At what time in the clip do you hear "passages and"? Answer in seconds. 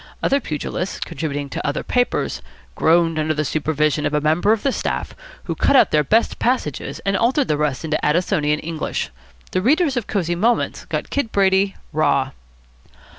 6.39-7.15